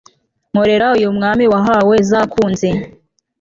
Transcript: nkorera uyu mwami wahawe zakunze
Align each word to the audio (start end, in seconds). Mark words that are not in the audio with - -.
nkorera 0.51 0.87
uyu 0.97 1.09
mwami 1.17 1.45
wahawe 1.53 1.95
zakunze 2.09 2.67